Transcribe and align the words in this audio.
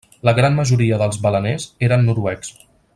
La 0.27 0.31
gran 0.37 0.55
majoria 0.59 0.99
dels 1.03 1.21
baleners 1.27 1.69
eren 1.89 2.09
noruecs. 2.11 2.55